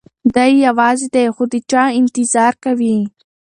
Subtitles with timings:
[0.35, 2.97] دی یوازې دی خو د چا انتظار کوي.